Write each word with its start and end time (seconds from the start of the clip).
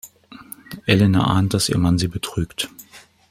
Elena 0.87 1.27
ahnt, 1.27 1.53
dass 1.53 1.69
ihr 1.69 1.77
Mann 1.77 1.99
sie 1.99 2.07
betrügt. 2.07 2.71